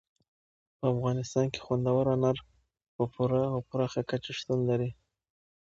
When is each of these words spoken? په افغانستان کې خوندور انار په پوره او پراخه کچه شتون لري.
په 0.77 0.85
افغانستان 0.93 1.45
کې 1.53 1.63
خوندور 1.65 2.05
انار 2.13 2.37
په 2.95 3.03
پوره 3.13 3.43
او 3.53 3.59
پراخه 3.69 4.01
کچه 4.09 4.31
شتون 4.39 4.59
لري. 4.69 4.89